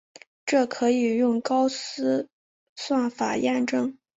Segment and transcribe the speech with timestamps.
[0.47, 2.27] 这可以用高斯
[2.75, 3.95] 算法验证。